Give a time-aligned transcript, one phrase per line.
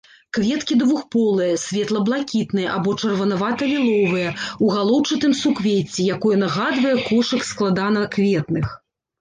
[0.35, 4.31] Кветкі двухполыя, светла-блакітныя або чырванавата-ліловыя,
[4.65, 8.67] у галоўчатым суквецці, якое нагадвае кошык складанакветных.